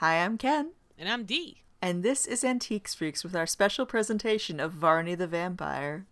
[0.00, 0.74] Hi, I'm Ken.
[0.96, 1.64] And I'm Dee.
[1.82, 6.06] And this is Antiques Freaks with our special presentation of Varney the Vampire.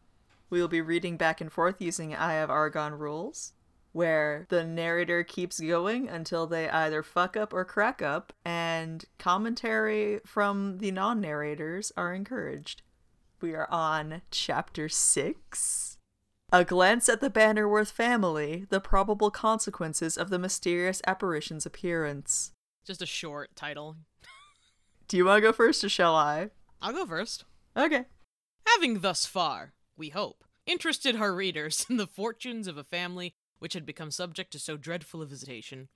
[0.50, 3.52] We will be reading back and forth using Eye of Argon rules,
[3.92, 10.18] where the narrator keeps going until they either fuck up or crack up, and commentary
[10.26, 12.82] from the non narrators are encouraged.
[13.40, 15.98] We are on chapter 6.
[16.52, 22.50] A glance at the Bannerworth family, the probable consequences of the mysterious apparition's appearance.
[22.86, 23.96] Just a short title.
[25.08, 26.50] Do you want to go first or shall I?
[26.80, 27.44] I'll go first.
[27.76, 28.04] Okay.
[28.64, 33.72] Having thus far, we hope, interested our readers in the fortunes of a family which
[33.72, 35.88] had become subject to so dreadful a visitation,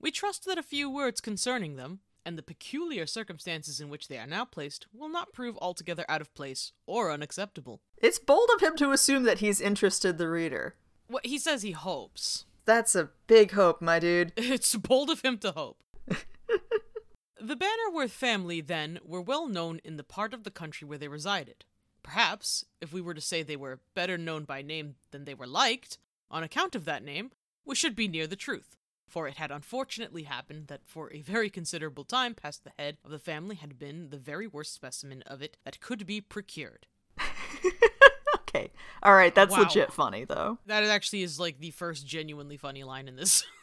[0.00, 4.18] we trust that a few words concerning them, and the peculiar circumstances in which they
[4.18, 7.82] are now placed, will not prove altogether out of place or unacceptable.
[7.98, 10.74] It's bold of him to assume that he's interested the reader.
[11.06, 12.46] What he says he hopes.
[12.64, 14.32] That's a big hope, my dude.
[14.36, 15.78] It's bold of him to hope.
[17.42, 21.08] The Bannerworth family, then, were well known in the part of the country where they
[21.08, 21.64] resided.
[22.02, 25.46] Perhaps, if we were to say they were better known by name than they were
[25.46, 25.98] liked,
[26.30, 27.30] on account of that name,
[27.64, 28.76] we should be near the truth.
[29.08, 33.10] For it had unfortunately happened that for a very considerable time past the head of
[33.10, 36.86] the family had been the very worst specimen of it that could be procured.
[38.36, 38.70] okay.
[39.02, 39.60] All right, that's Wow.
[39.64, 40.58] legit funny, though.
[40.66, 43.44] That actually is like the first genuinely funny line in this.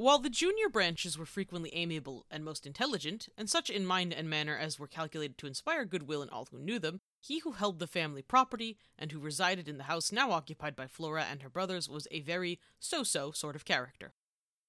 [0.00, 4.30] While the junior branches were frequently amiable and most intelligent, and such in mind and
[4.30, 7.78] manner as were calculated to inspire goodwill in all who knew them, he who held
[7.78, 11.50] the family property and who resided in the house now occupied by Flora and her
[11.50, 14.14] brothers was a very so so sort of character.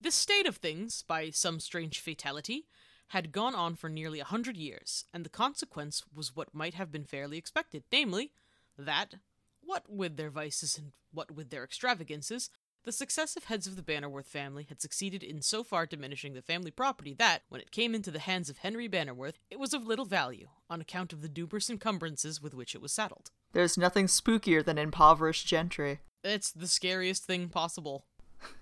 [0.02, 2.67] This state of things, by some strange fatality,
[3.07, 6.91] had gone on for nearly a hundred years, and the consequence was what might have
[6.91, 8.33] been fairly expected, namely,
[8.77, 9.13] that,
[9.61, 12.49] what with their vices and what with their extravagances,
[12.83, 16.71] the successive heads of the Bannerworth family had succeeded in so far diminishing the family
[16.71, 20.05] property that, when it came into the hands of Henry Bannerworth, it was of little
[20.05, 23.31] value, on account of the numerous encumbrances with which it was saddled.
[23.53, 25.99] There's nothing spookier than impoverished gentry.
[26.23, 28.05] It's the scariest thing possible.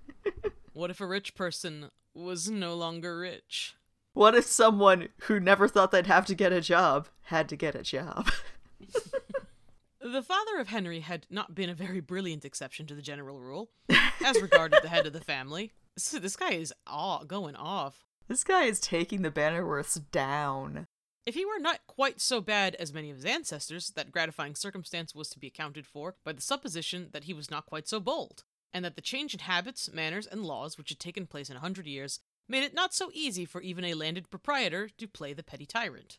[0.74, 3.76] what if a rich person was no longer rich?
[4.14, 7.76] What if someone who never thought they'd have to get a job had to get
[7.76, 8.30] a job?
[10.02, 13.70] The father of Henry had not been a very brilliant exception to the general rule,
[14.24, 15.74] as regarded the head of the family.
[15.96, 18.06] This, this guy is aw- going off.
[18.28, 20.88] this guy is taking the Bannerworths down.
[21.26, 25.14] If he were not quite so bad as many of his ancestors, that gratifying circumstance
[25.14, 28.46] was to be accounted for by the supposition that he was not quite so bold,
[28.74, 31.62] and that the change in habits, manners, and laws which had taken place in a
[31.62, 35.44] hundred years made it not so easy for even a landed proprietor to play the
[35.44, 36.18] petty tyrant.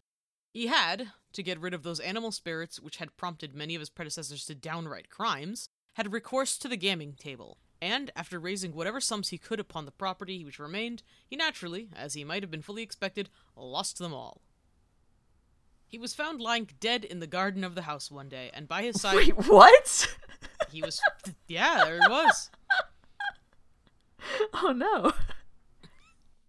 [0.53, 3.91] He had, to get rid of those animal spirits which had prompted many of his
[3.91, 9.29] predecessors to downright crimes, had recourse to the gaming table, and, after raising whatever sums
[9.29, 12.83] he could upon the property which remained, he naturally, as he might have been fully
[12.83, 14.43] expected, lost them all.
[15.87, 18.83] He was found lying dead in the garden of the house one day, and by
[18.83, 20.17] his side Wait, what?
[20.71, 21.01] he was
[21.49, 22.51] yeah, there he was.
[24.55, 25.13] oh no.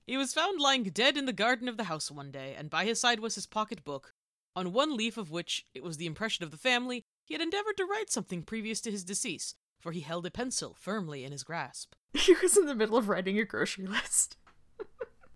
[0.06, 2.86] He was found lying dead in the garden of the house one day, and by
[2.86, 4.14] his side was his pocket book,
[4.56, 7.78] on one leaf of which it was the impression of the family he had endeavored
[7.78, 11.44] to write something previous to his decease, for he held a pencil firmly in his
[11.44, 11.94] grasp.
[12.14, 14.38] He was in the middle of writing a grocery list.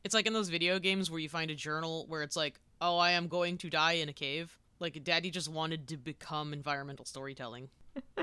[0.05, 2.99] It's like in those video games where you find a journal where it's like, "Oh,
[2.99, 7.05] I am going to die in a cave." Like Daddy just wanted to become environmental
[7.05, 7.69] storytelling.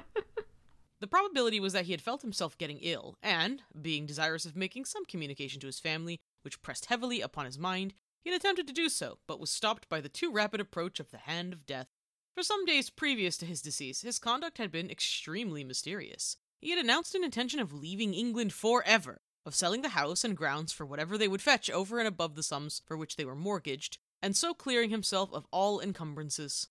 [1.01, 4.85] the probability was that he had felt himself getting ill, and, being desirous of making
[4.85, 8.73] some communication to his family, which pressed heavily upon his mind, he had attempted to
[8.73, 11.89] do so, but was stopped by the too rapid approach of the hand of death.
[12.35, 16.37] For some days previous to his decease, his conduct had been extremely mysterious.
[16.61, 20.73] He had announced an intention of leaving England forever, of selling the house and grounds
[20.73, 23.99] for whatever they would fetch over and above the sums for which they were mortgaged,
[24.23, 26.69] and so clearing himself of all encumbrances.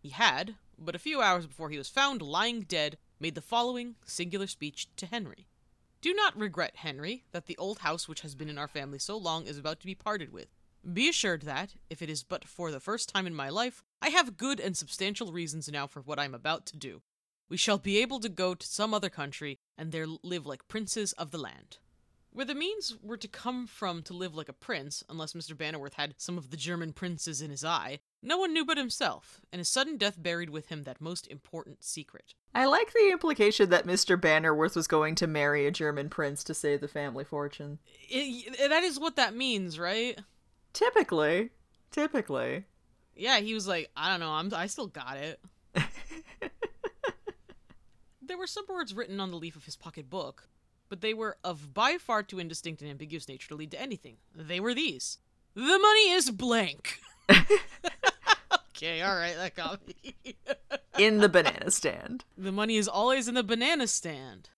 [0.00, 3.96] He had, but a few hours before he was found lying dead, made the following
[4.04, 5.46] singular speech to Henry.
[6.00, 9.16] Do not regret, Henry, that the old house which has been in our family so
[9.16, 10.48] long is about to be parted with.
[10.92, 14.10] Be assured that, if it is but for the first time in my life, I
[14.10, 17.02] have good and substantial reasons now for what I am about to do.
[17.48, 21.12] We shall be able to go to some other country and there live like princes
[21.14, 21.78] of the land.
[22.32, 25.54] Where the means were to come from to live like a prince, unless Mr.
[25.54, 29.40] Bannerworth had some of the German princes in his eye, no one knew but himself,
[29.52, 32.34] and his sudden death buried with him that most important secret.
[32.52, 34.20] I like the implication that Mr.
[34.20, 37.78] Bannerworth was going to marry a German prince to save the family fortune.
[38.12, 40.18] I- I- that is what that means, right?
[40.74, 41.48] Typically.
[41.90, 42.64] Typically.
[43.16, 45.40] Yeah, he was like, I don't know, I'm I still got it.
[48.26, 50.48] There were some words written on the leaf of his pocket book.
[50.88, 54.16] but they were of by far too indistinct and ambiguous nature to lead to anything.
[54.34, 55.18] They were these.
[55.54, 57.00] The money is blank.
[58.70, 60.16] okay, all right, that got me.
[60.98, 62.24] In the banana stand.
[62.38, 64.50] the money is always in the banana stand.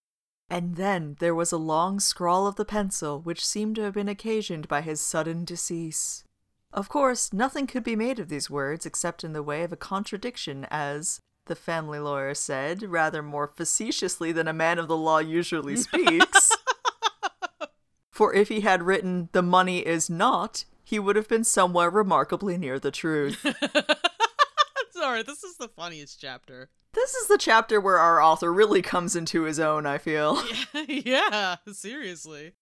[0.48, 4.08] And then there was a long scrawl of the pencil which seemed to have been
[4.08, 6.24] occasioned by his sudden decease.
[6.72, 9.76] Of course, nothing could be made of these words except in the way of a
[9.76, 15.18] contradiction, as the family lawyer said, rather more facetiously than a man of the law
[15.18, 16.52] usually speaks.
[18.10, 22.56] For if he had written, the money is not, he would have been somewhere remarkably
[22.56, 23.44] near the truth.
[25.06, 26.68] Sorry, this is the funniest chapter.
[26.92, 30.42] This is the chapter where our author really comes into his own, I feel.
[30.74, 32.54] yeah, yeah seriously.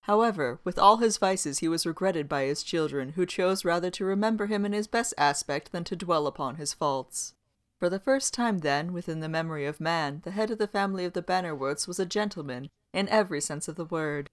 [0.00, 4.04] However, with all his vices, he was regretted by his children, who chose rather to
[4.04, 7.34] remember him in his best aspect than to dwell upon his faults.
[7.78, 11.04] For the first time, then, within the memory of man, the head of the family
[11.04, 14.28] of the Bannerworths was a gentleman, in every sense of the word.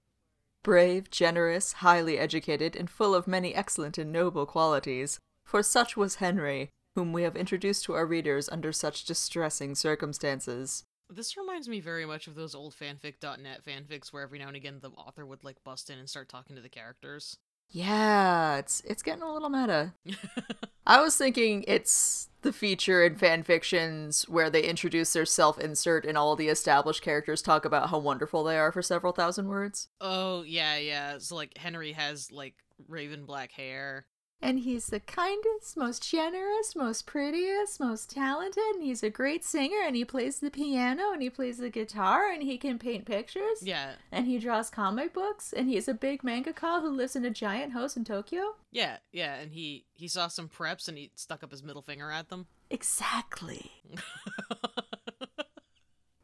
[0.63, 6.15] Brave, generous, highly educated, and full of many excellent and noble qualities, for such was
[6.15, 10.85] Henry, whom we have introduced to our readers under such distressing circumstances.
[11.09, 14.79] This reminds me very much of those old fanfic.net fanfics where every now and again
[14.81, 17.37] the author would like bust in and start talking to the characters.
[17.71, 19.93] Yeah, it's it's getting a little meta.
[20.87, 26.17] I was thinking it's the feature in fan fictions where they introduce their self-insert and
[26.17, 29.89] all the established characters talk about how wonderful they are for several thousand words.
[30.01, 31.17] Oh, yeah, yeah.
[31.19, 32.55] So like Henry has like
[32.87, 34.05] raven black hair.
[34.41, 39.81] And he's the kindest, most generous, most prettiest, most talented, and he's a great singer,
[39.85, 43.61] and he plays the piano, and he plays the guitar, and he can paint pictures.
[43.61, 43.93] Yeah.
[44.11, 47.73] And he draws comic books, and he's a big mangaka who lives in a giant
[47.73, 48.55] house in Tokyo.
[48.71, 52.11] Yeah, yeah, and he he saw some preps and he stuck up his middle finger
[52.11, 52.47] at them.
[52.69, 53.71] Exactly.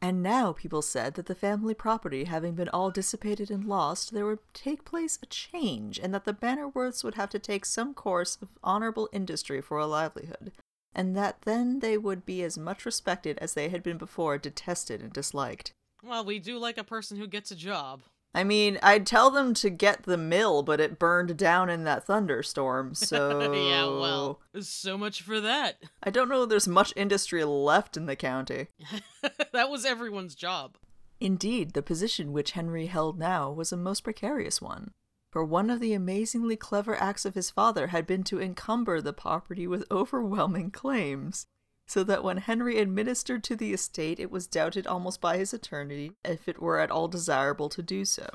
[0.06, 4.24] And now people said that the family property having been all dissipated and lost, there
[4.24, 8.38] would take place a change, and that the Bannerworths would have to take some course
[8.40, 10.52] of honorable industry for a livelihood,
[10.94, 15.02] and that then they would be as much respected as they had been before detested
[15.02, 15.72] and disliked.
[16.04, 18.02] well, we do like a person who gets a job.
[18.36, 22.04] I mean, I'd tell them to get the mill, but it burned down in that
[22.04, 23.40] thunderstorm, so.
[23.54, 25.82] yeah, well, so much for that.
[26.02, 28.66] I don't know if there's much industry left in the county.
[29.52, 30.76] that was everyone's job.
[31.18, 34.90] Indeed, the position which Henry held now was a most precarious one,
[35.30, 39.14] for one of the amazingly clever acts of his father had been to encumber the
[39.14, 41.46] property with overwhelming claims,
[41.86, 46.12] so that when Henry administered to the estate, it was doubted almost by his attorney
[46.24, 48.26] if it were at all desirable to do so.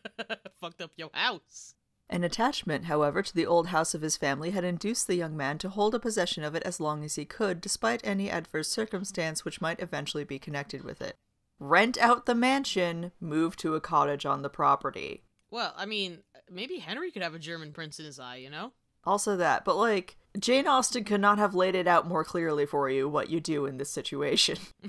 [0.60, 1.74] Fucked up your house.
[2.10, 5.58] An attachment, however, to the old house of his family had induced the young man
[5.58, 9.44] to hold a possession of it as long as he could, despite any adverse circumstance
[9.44, 11.18] which might eventually be connected with it.
[11.60, 15.22] Rent out the mansion, move to a cottage on the property.
[15.50, 16.18] Well, I mean,
[16.50, 18.72] maybe Henry could have a German prince in his eye, you know?
[19.04, 22.90] Also that, but like, Jane Austen could not have laid it out more clearly for
[22.90, 24.58] you what you do in this situation.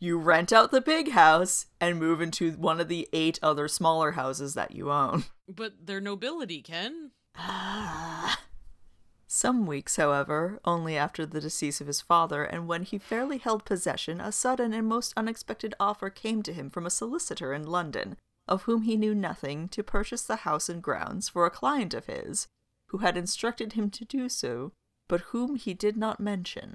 [0.00, 4.12] you rent out the big house and move into one of the eight other smaller
[4.12, 5.24] houses that you own.
[5.48, 7.12] but they're nobility, Ken.
[7.36, 8.40] Ah.
[9.30, 13.64] Some weeks, however, only after the decease of his father, and when he fairly held
[13.64, 18.16] possession, a sudden and most unexpected offer came to him from a solicitor in London,
[18.48, 22.06] of whom he knew nothing, to purchase the house and grounds for a client of
[22.06, 22.48] his,
[22.88, 24.72] who had instructed him to do so,
[25.08, 26.74] but whom he did not mention.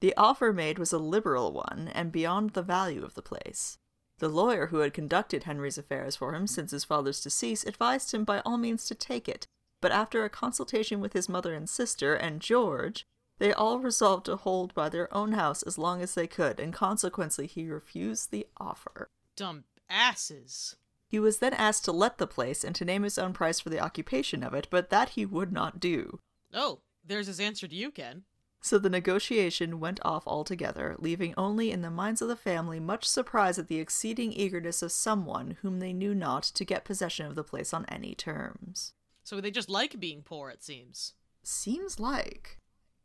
[0.00, 3.78] The offer made was a liberal one, and beyond the value of the place.
[4.18, 8.24] The lawyer who had conducted Henry's affairs for him since his father's decease advised him
[8.24, 9.46] by all means to take it,
[9.80, 13.06] but after a consultation with his mother and sister and George,
[13.38, 16.72] they all resolved to hold by their own house as long as they could, and
[16.72, 19.08] consequently he refused the offer.
[19.36, 20.76] Dumb asses.
[21.08, 23.70] He was then asked to let the place and to name his own price for
[23.70, 26.20] the occupation of it, but that he would not do.
[26.52, 28.24] Oh, there's his answer to you, Ken.
[28.60, 33.04] So the negotiation went off altogether, leaving only in the minds of the family much
[33.04, 37.36] surprise at the exceeding eagerness of someone whom they knew not to get possession of
[37.36, 38.92] the place on any terms.
[39.22, 41.14] So they just like being poor, it seems.
[41.42, 42.58] Seems like.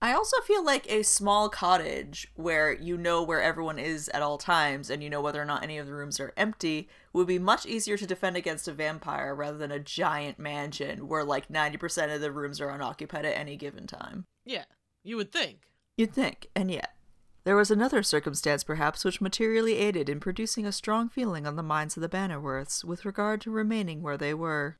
[0.04, 4.38] I also feel like a small cottage where you know where everyone is at all
[4.38, 7.40] times and you know whether or not any of the rooms are empty would be
[7.40, 12.14] much easier to defend against a vampire rather than a giant mansion where like 90%
[12.14, 14.26] of the rooms are unoccupied at any given time.
[14.44, 14.66] Yeah,
[15.06, 15.70] you would think.
[15.96, 16.98] You'd think, and yet.
[17.46, 21.64] There was another circumstance, perhaps, which materially aided in producing a strong feeling on the
[21.64, 24.80] minds of the Bannerworths with regard to remaining where they were.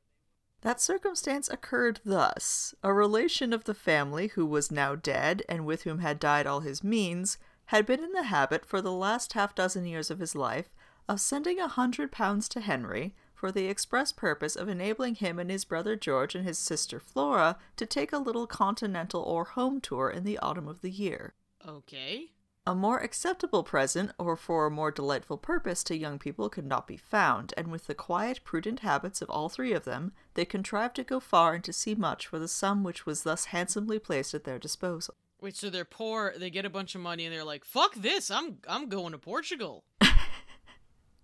[0.64, 2.74] That circumstance occurred thus.
[2.82, 6.60] A relation of the family, who was now dead, and with whom had died all
[6.60, 10.34] his means, had been in the habit, for the last half dozen years of his
[10.34, 10.74] life,
[11.06, 15.50] of sending a hundred pounds to Henry for the express purpose of enabling him and
[15.50, 20.08] his brother George and his sister Flora to take a little continental or home tour
[20.08, 21.34] in the autumn of the year.
[21.68, 22.30] Okay.
[22.66, 26.86] A more acceptable present, or for a more delightful purpose to young people, could not
[26.86, 30.96] be found, and with the quiet, prudent habits of all three of them, they contrived
[30.96, 34.32] to go far and to see much for the sum which was thus handsomely placed
[34.32, 35.14] at their disposal.
[35.42, 38.30] Wait, so they're poor, they get a bunch of money and they're like, "Fuck this.
[38.30, 39.84] I'm I'm going to Portugal."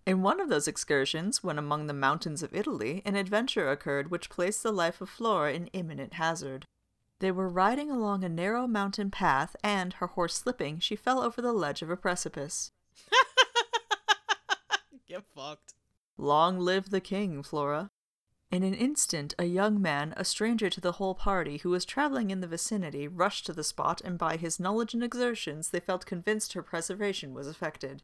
[0.06, 4.28] In one of those excursions, when among the mountains of Italy, an adventure occurred which
[4.28, 6.66] placed the life of Flora in imminent hazard.
[7.20, 11.40] They were riding along a narrow mountain path, and, her horse slipping, she fell over
[11.40, 12.72] the ledge of a precipice.
[15.06, 15.74] Get fucked.
[16.16, 17.90] Long live the king, Flora.
[18.50, 22.30] In an instant, a young man, a stranger to the whole party, who was traveling
[22.30, 26.06] in the vicinity, rushed to the spot, and by his knowledge and exertions they felt
[26.06, 28.02] convinced her preservation was effected.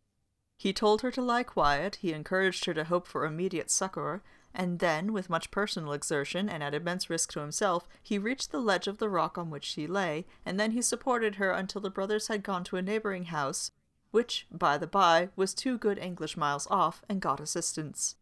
[0.58, 4.23] He told her to lie quiet, he encouraged her to hope for immediate succor,
[4.56, 8.60] and then, with much personal exertion and at immense risk to himself, he reached the
[8.60, 11.90] ledge of the rock on which she lay, and then he supported her until the
[11.90, 13.70] brothers had gone to a neighboring house,
[14.10, 18.16] which, by the by, was two good English miles off, and got assistance.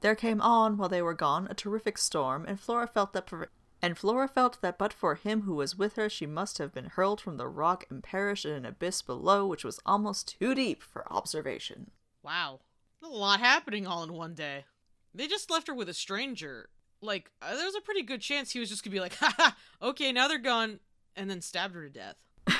[0.00, 3.28] There came on, while they were gone, a terrific storm, and Flora felt that
[3.84, 6.84] and Flora felt that but for him who was with her, she must have been
[6.84, 10.84] hurled from the rock and perished in an abyss below, which was almost too deep
[10.84, 11.90] for observation.
[12.22, 12.60] Wow.
[13.02, 14.66] A lot happening all in one day.
[15.14, 16.68] They just left her with a stranger.
[17.00, 20.12] Like, uh, there's a pretty good chance he was just gonna be like, haha, okay,
[20.12, 20.80] now they're gone,
[21.16, 22.16] and then stabbed her to death.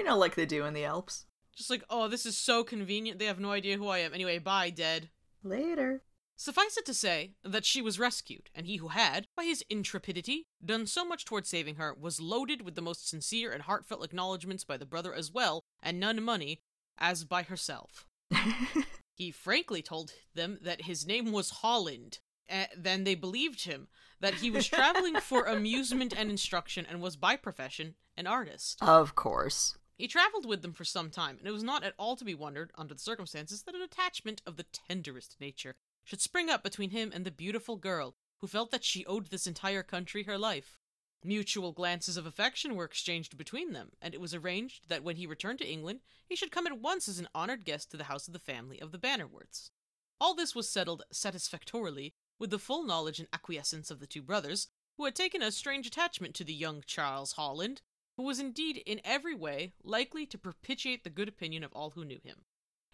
[0.00, 1.26] You know, like they do in the Alps.
[1.54, 4.14] Just like, oh, this is so convenient, they have no idea who I am.
[4.14, 5.10] Anyway, bye, dead.
[5.42, 6.02] Later.
[6.36, 10.46] Suffice it to say that she was rescued, and he who had, by his intrepidity,
[10.64, 14.64] done so much toward saving her, was loaded with the most sincere and heartfelt acknowledgments
[14.64, 16.62] by the brother as well, and none money,
[16.96, 18.06] as by herself.
[19.20, 22.20] he frankly told them that his name was Holland.
[22.48, 23.86] Uh, then they believed him,
[24.18, 28.78] that he was traveling for amusement and instruction, and was by profession an artist.
[28.80, 29.76] Of course.
[29.98, 32.34] He traveled with them for some time, and it was not at all to be
[32.34, 36.88] wondered, under the circumstances, that an attachment of the tenderest nature should spring up between
[36.88, 40.78] him and the beautiful girl who felt that she owed this entire country her life.
[41.22, 45.26] Mutual glances of affection were exchanged between them, and it was arranged that when he
[45.26, 48.26] returned to England he should come at once as an honored guest to the house
[48.26, 49.70] of the family of the Bannerworths.
[50.18, 54.68] All this was settled satisfactorily with the full knowledge and acquiescence of the two brothers,
[54.96, 57.82] who had taken a strange attachment to the young Charles Holland,
[58.16, 62.04] who was indeed in every way likely to propitiate the good opinion of all who
[62.04, 62.44] knew him.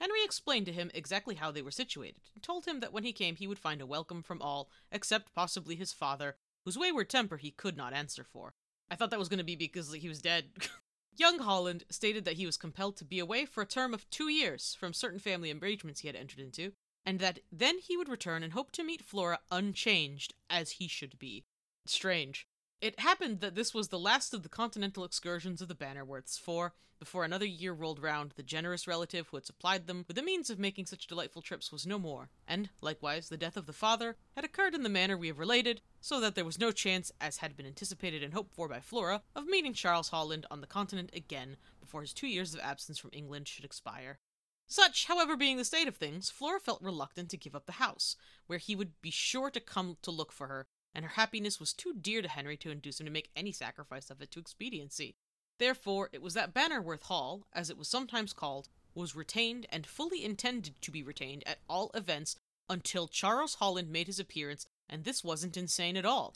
[0.01, 3.13] Henry explained to him exactly how they were situated, and told him that when he
[3.13, 7.37] came he would find a welcome from all, except possibly his father, whose wayward temper
[7.39, 8.53] he could not answer for.
[8.91, 10.51] I thought that was going to be because he was dead.
[11.17, 14.29] Young Holland stated that he was compelled to be away for a term of two
[14.29, 16.73] years from certain family arrangements he had entered into,
[17.07, 21.19] and that then he would return and hope to meet Flora unchanged, as he should
[21.21, 21.45] be.
[21.87, 22.49] Strange.
[22.81, 26.75] It happened that this was the last of the continental excursions of the Bannerworths, for,
[26.99, 30.51] before another year rolled round, the generous relative who had supplied them with the means
[30.51, 34.17] of making such delightful trips was no more, and, likewise, the death of the father
[34.35, 37.39] had occurred in the manner we have related, so that there was no chance, as
[37.39, 41.11] had been anticipated and hoped for by Flora, of meeting Charles Holland on the continent
[41.13, 44.21] again before his two years of absence from England should expire.
[44.69, 48.15] Such, however, being the state of things, Flora felt reluctant to give up the house,
[48.47, 51.73] where he would be sure to come to look for her, and her happiness was
[51.73, 55.17] too dear to Henry to induce him to make any sacrifice of it to expediency.
[55.59, 60.25] Therefore, it was that Bannerworth Hall, as it was sometimes called, was retained and fully
[60.25, 62.37] intended to be retained at all events
[62.69, 66.35] until Charles Holland made his appearance, and this wasn't insane at all.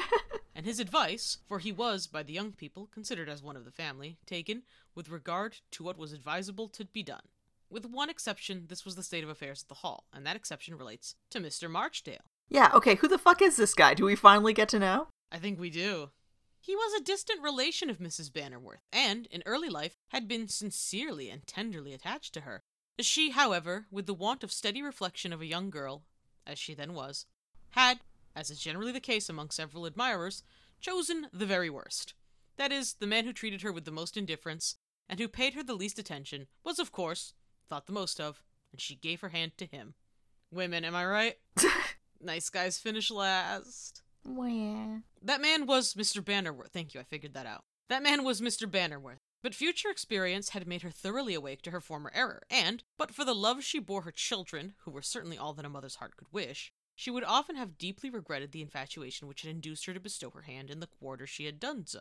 [0.54, 3.70] and his advice, for he was, by the young people, considered as one of the
[3.70, 4.62] family, taken
[4.94, 7.22] with regard to what was advisable to be done.
[7.70, 10.76] With one exception, this was the state of affairs at the Hall, and that exception
[10.78, 11.70] relates to Mr.
[11.70, 12.24] Marchdale.
[12.48, 13.94] Yeah, okay, who the fuck is this guy?
[13.94, 15.08] Do we finally get to know?
[15.30, 16.10] I think we do.
[16.60, 18.30] He was a distant relation of Mrs.
[18.30, 22.62] Bannerworth, and, in early life, had been sincerely and tenderly attached to her.
[23.00, 26.02] She, however, with the want of steady reflection of a young girl,
[26.46, 27.26] as she then was,
[27.70, 28.00] had,
[28.34, 30.42] as is generally the case among several admirers,
[30.80, 32.14] chosen the very worst.
[32.56, 34.76] That is, the man who treated her with the most indifference,
[35.08, 37.34] and who paid her the least attention, was, of course,
[37.68, 39.94] thought the most of, and she gave her hand to him.
[40.50, 41.36] Women, am I right?
[42.20, 44.02] nice guys finish last.
[44.24, 45.02] Where?
[45.22, 46.22] That man was Mr.
[46.22, 46.70] Bannerworth.
[46.72, 47.64] Thank you, I figured that out.
[47.88, 48.68] That man was Mr.
[48.68, 49.18] Bannerworth.
[49.42, 53.24] But future experience had made her thoroughly awake to her former error, and, but for
[53.24, 56.26] the love she bore her children, who were certainly all that a mother's heart could
[56.32, 60.30] wish, she would often have deeply regretted the infatuation which had induced her to bestow
[60.30, 62.00] her hand in the quarter she had done so.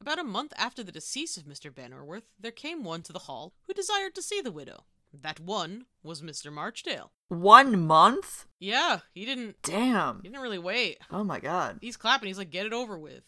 [0.00, 1.70] About a month after the decease of Mr.
[1.70, 4.86] Bannerworth, there came one to the hall who desired to see the widow.
[5.12, 6.52] That one was Mr.
[6.52, 7.12] Marchdale.
[7.28, 8.46] One month?
[8.58, 10.16] Yeah, he didn't Damn.
[10.16, 10.98] he didn't really wait.
[11.12, 11.78] Oh my god.
[11.80, 13.22] He's clapping, he's like, get it over with.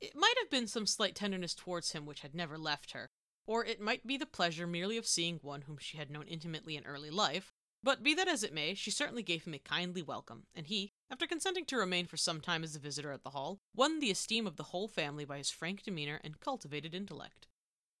[0.00, 3.10] It might have been some slight tenderness towards him which had never left her,
[3.48, 6.76] or it might be the pleasure merely of seeing one whom she had known intimately
[6.76, 7.52] in early life,
[7.86, 10.92] but be that as it may, she certainly gave him a kindly welcome, and he,
[11.08, 14.10] after consenting to remain for some time as a visitor at the hall, won the
[14.10, 17.46] esteem of the whole family by his frank demeanor and cultivated intellect.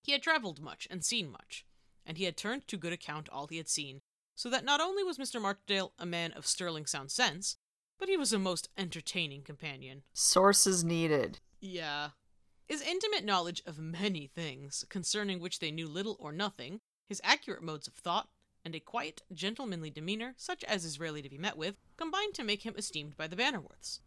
[0.02, 1.64] He had travelled much and seen much,
[2.04, 4.00] and he had turned to good account all he had seen,
[4.34, 5.40] so that not only was Mr.
[5.40, 7.56] Marchdale a man of sterling sound sense,
[7.96, 10.02] but he was a most entertaining companion.
[10.12, 11.38] Sources needed.
[11.60, 12.08] Yeah.
[12.66, 17.62] His intimate knowledge of many things, concerning which they knew little or nothing, his accurate
[17.62, 18.28] modes of thought,
[18.66, 22.42] and a quiet, gentlemanly demeanor, such as is rarely to be met with, combined to
[22.42, 24.00] make him esteemed by the Bannerworths.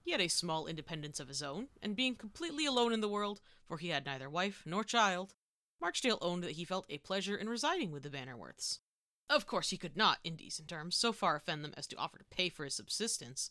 [0.00, 3.42] He had a small independence of his own, and being completely alone in the world,
[3.66, 5.34] for he had neither wife nor child,
[5.82, 8.78] Marchdale owned that he felt a pleasure in residing with the Bannerworths.
[9.28, 12.16] Of course, he could not, in decent terms, so far offend them as to offer
[12.16, 13.50] to pay for his subsistence,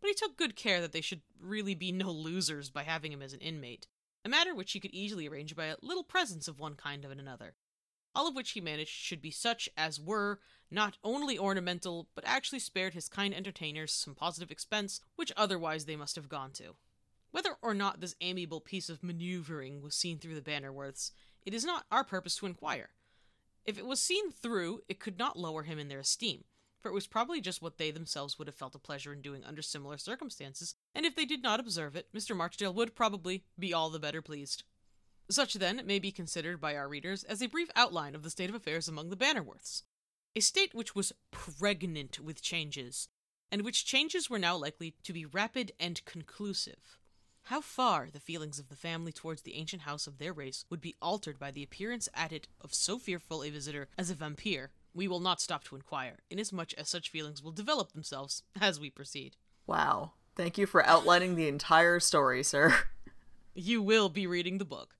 [0.00, 3.20] but he took good care that they should really be no losers by having him
[3.20, 3.86] as an inmate,
[4.24, 7.20] a matter which he could easily arrange by a little presents of one kind and
[7.20, 7.54] another.
[8.16, 12.60] All of which he managed should be such as were not only ornamental, but actually
[12.60, 16.76] spared his kind entertainers some positive expense which otherwise they must have gone to.
[17.30, 21.10] Whether or not this amiable piece of maneuvering was seen through the Bannerworths,
[21.44, 22.88] it is not our purpose to inquire.
[23.66, 26.44] If it was seen through, it could not lower him in their esteem,
[26.80, 29.44] for it was probably just what they themselves would have felt a pleasure in doing
[29.44, 32.34] under similar circumstances, and if they did not observe it, Mr.
[32.34, 34.62] Marchdale would probably be all the better pleased.
[35.28, 38.48] Such, then, may be considered by our readers as a brief outline of the state
[38.48, 39.82] of affairs among the Bannerworths.
[40.36, 43.08] A state which was pregnant with changes,
[43.50, 46.98] and which changes were now likely to be rapid and conclusive.
[47.44, 50.80] How far the feelings of the family towards the ancient house of their race would
[50.80, 54.72] be altered by the appearance at it of so fearful a visitor as a vampire,
[54.94, 58.90] we will not stop to inquire, inasmuch as such feelings will develop themselves as we
[58.90, 59.36] proceed.
[59.66, 60.12] Wow.
[60.34, 62.74] Thank you for outlining the entire story, sir.
[63.58, 64.96] You will be reading the book.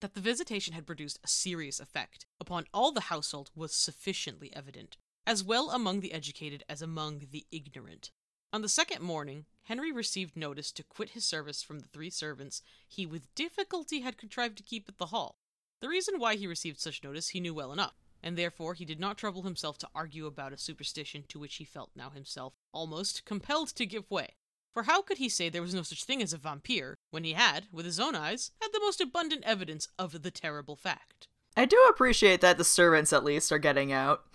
[0.00, 4.96] That the visitation had produced a serious effect upon all the household was sufficiently evident,
[5.26, 8.10] as well among the educated as among the ignorant.
[8.52, 12.62] On the second morning, Henry received notice to quit his service from the three servants
[12.88, 15.36] he with difficulty had contrived to keep at the hall.
[15.80, 18.98] The reason why he received such notice he knew well enough, and therefore he did
[18.98, 23.24] not trouble himself to argue about a superstition to which he felt now himself almost
[23.24, 24.34] compelled to give way.
[24.72, 27.32] For how could he say there was no such thing as a vampire when he
[27.32, 31.26] had, with his own eyes, had the most abundant evidence of the terrible fact?
[31.56, 34.24] I do appreciate that the servants at least are getting out.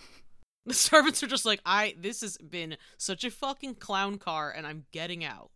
[0.68, 4.66] The servants are just like, I this has been such a fucking clown car and
[4.66, 5.52] I'm getting out.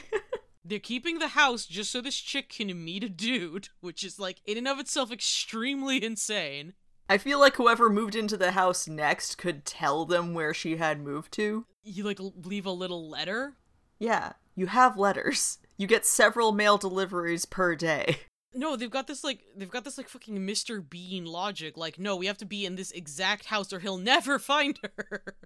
[0.64, 4.40] They're keeping the house just so this chick can meet a dude, which is like
[4.46, 6.72] in and of itself extremely insane.
[7.10, 10.98] I feel like whoever moved into the house next could tell them where she had
[10.98, 11.66] moved to.
[11.82, 13.57] You like leave a little letter.
[13.98, 15.58] Yeah, you have letters.
[15.76, 18.18] You get several mail deliveries per day.
[18.54, 20.82] No, they've got this like they've got this like fucking Mr.
[20.88, 21.76] Bean logic.
[21.76, 25.36] Like, no, we have to be in this exact house or he'll never find her.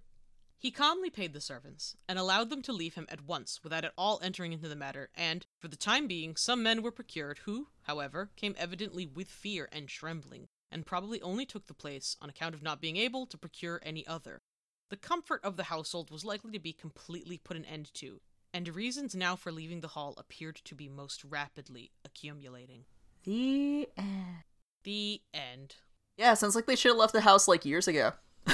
[0.57, 3.93] He calmly paid the servants and allowed them to leave him at once without at
[3.99, 7.67] all entering into the matter, and, for the time being, some men were procured who,
[7.83, 12.55] however, came evidently with fear and trembling, and probably only took the place on account
[12.55, 14.39] of not being able to procure any other.
[14.89, 18.21] The comfort of the household was likely to be completely put an end to,
[18.55, 22.85] and reasons now for leaving the hall appeared to be most rapidly accumulating.
[23.25, 24.45] The end.
[24.85, 25.77] The end.
[26.19, 28.13] Yeah, sounds like they should have left the house like years ago.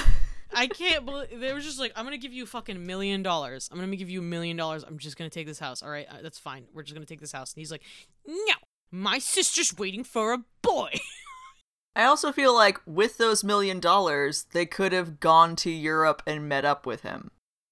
[0.53, 3.69] I can't believe they were just like, I'm gonna give you a fucking million dollars.
[3.71, 4.83] I'm gonna give you a million dollars.
[4.83, 5.83] I'm just gonna take this house.
[5.83, 6.65] All right, uh, that's fine.
[6.73, 7.53] We're just gonna take this house.
[7.53, 7.83] And he's like,
[8.25, 8.55] No,
[8.91, 10.91] my sister's waiting for a boy.
[11.95, 16.47] I also feel like with those million dollars, they could have gone to Europe and
[16.47, 17.31] met up with him.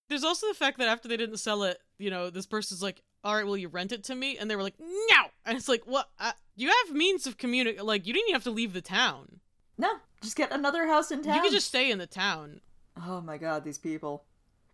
[0.10, 3.02] There's also the fact that after they didn't sell it, you know, this person's like,
[3.24, 5.70] "All right, will you rent it to me?" And they were like, "No." And it's
[5.70, 6.10] like, "What?
[6.20, 9.40] Uh, you have means of communic like you didn't even have to leave the town.
[9.78, 9.90] No,
[10.22, 11.36] just get another house in town.
[11.36, 12.62] You could just stay in the town."
[13.06, 14.26] Oh my god, these people.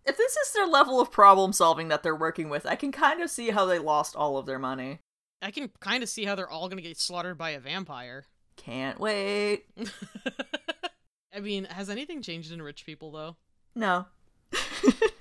[0.05, 3.21] If this is their level of problem solving that they're working with, I can kind
[3.21, 4.99] of see how they lost all of their money.
[5.41, 8.25] I can kind of see how they're all going to get slaughtered by a vampire.
[8.55, 9.65] Can't wait.
[11.35, 13.37] I mean, has anything changed in rich people though?
[13.75, 14.05] No.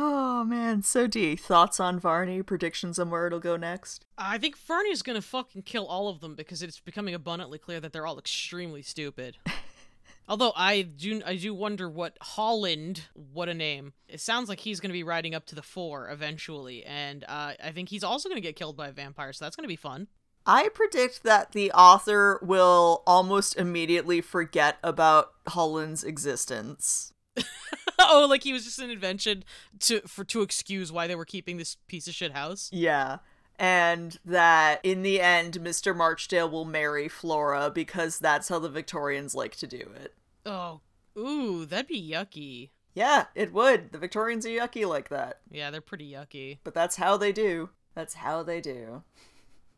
[0.00, 1.36] oh man, so Dee.
[1.36, 2.42] Thoughts on Varney?
[2.42, 4.06] Predictions on where it'll go next?
[4.16, 7.92] I think Varney's gonna fucking kill all of them because it's becoming abundantly clear that
[7.92, 9.36] they're all extremely stupid.
[10.28, 13.94] Although I do, I do wonder what Holland, what a name.
[14.08, 17.72] It sounds like he's gonna be riding up to the fore eventually, and uh, I
[17.72, 20.06] think he's also gonna get killed by a vampire, so that's gonna be fun.
[20.46, 27.12] I predict that the author will almost immediately forget about Holland's existence.
[28.10, 29.44] oh, like he was just an invention
[29.80, 32.70] to for to excuse why they were keeping this piece of shit house.
[32.72, 33.18] Yeah.
[33.58, 35.96] And that in the end, Mr.
[35.96, 40.14] Marchdale will marry Flora because that's how the Victorians like to do it.
[40.46, 40.80] Oh,
[41.18, 42.70] ooh, that'd be yucky.
[42.94, 43.90] Yeah, it would.
[43.92, 45.40] The Victorians are yucky like that.
[45.50, 46.58] Yeah, they're pretty yucky.
[46.62, 47.70] But that's how they do.
[47.94, 49.02] That's how they do.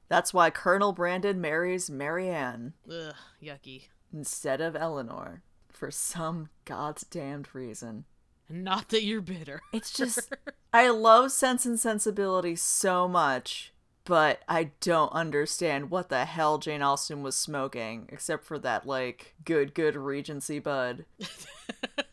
[0.09, 3.85] That's why Colonel Brandon marries Marianne Ugh, yucky.
[4.13, 8.05] instead of Elinor for some goddamned reason.
[8.51, 9.61] Not that you're bitter.
[9.73, 10.35] It's just
[10.73, 13.73] I love Sense and Sensibility so much,
[14.05, 19.35] but I don't understand what the hell Jane Austen was smoking, except for that like
[19.45, 21.05] good good Regency bud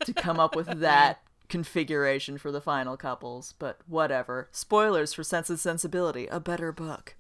[0.06, 3.54] to come up with that configuration for the final couples.
[3.58, 4.50] But whatever.
[4.52, 7.16] Spoilers for Sense and Sensibility, a better book.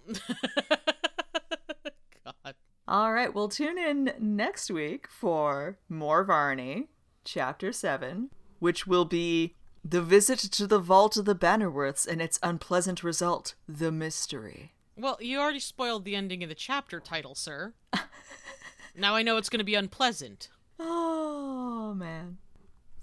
[2.24, 2.56] God.
[2.88, 6.88] All right, we'll tune in next week for more Varney,
[7.26, 12.40] Chapter 7, which will be The Visit to the Vault of the Bannerworths and its
[12.44, 14.74] unpleasant result, The Mystery.
[14.96, 17.74] Well, you already spoiled the ending of the chapter title, sir.
[18.96, 20.50] now I know it's going to be unpleasant.
[20.80, 22.38] Oh, man.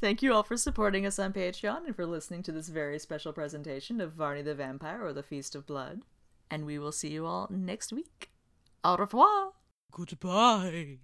[0.01, 3.33] Thank you all for supporting us on Patreon and for listening to this very special
[3.33, 6.03] presentation of Varney the Vampire or the Feast of Blood.
[6.51, 8.31] And we will see you all next week.
[8.85, 9.53] Au revoir!
[9.91, 10.99] Goodbye.